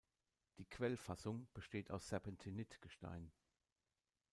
Die 0.57 0.65
Quellfassung 0.65 1.47
besteht 1.53 1.91
aus 1.91 2.07
Serpentinit-Gestein. 2.09 3.31